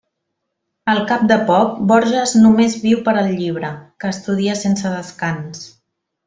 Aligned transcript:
Al 0.93 1.01
cap 1.11 1.25
de 1.31 1.35
poc, 1.49 1.75
Borges 1.91 2.33
només 2.45 2.77
viu 2.87 3.03
per 3.09 3.15
al 3.23 3.29
llibre, 3.37 3.71
que 4.05 4.11
estudia 4.17 4.57
sense 4.67 4.95
descans. 4.99 5.63